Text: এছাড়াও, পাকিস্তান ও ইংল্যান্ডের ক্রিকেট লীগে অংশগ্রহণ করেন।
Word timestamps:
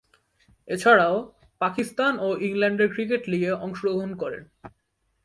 এছাড়াও, 0.67 1.15
পাকিস্তান 1.61 2.13
ও 2.19 2.27
ইংল্যান্ডের 2.39 2.89
ক্রিকেট 2.93 3.21
লীগে 3.27 3.51
অংশগ্রহণ 3.65 4.11
করেন। 4.15 4.43